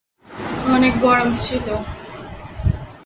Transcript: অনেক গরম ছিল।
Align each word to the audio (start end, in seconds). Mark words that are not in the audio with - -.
অনেক 0.75 0.93
গরম 1.01 1.29
ছিল। 1.35 1.67